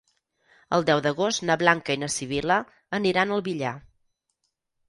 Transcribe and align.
El 0.77 0.85
deu 0.87 1.01
d'agost 1.07 1.43
na 1.49 1.57
Blanca 1.63 1.97
i 1.97 2.01
na 2.05 2.09
Sibil·la 2.15 2.57
aniran 3.01 3.37
al 3.37 3.45
Villar. 3.49 3.79